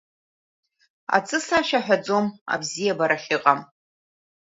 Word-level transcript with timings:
Аҵыс 1.15 1.47
ашәа 1.57 1.79
аҳәаӡом 1.81 2.25
абзиабара 2.53 3.17
ахьыҟам… 3.19 3.59